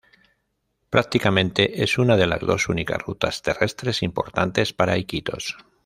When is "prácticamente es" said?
0.89-1.99